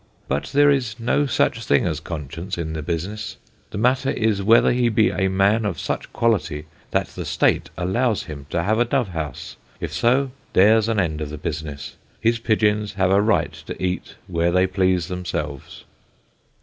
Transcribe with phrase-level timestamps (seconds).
[0.27, 3.37] But there is no such thing as Conscience in the Business;
[3.69, 8.23] the Matter is, whether he be a Man of such Quality, that the State allows
[8.23, 12.39] him to have a Dove house; if so, there's an end of the business; his
[12.39, 15.83] Pigeons have a right to eat where they please themselves.